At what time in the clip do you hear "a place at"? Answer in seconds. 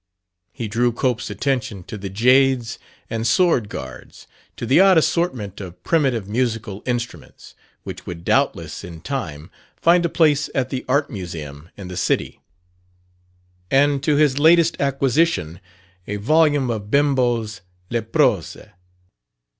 10.03-10.71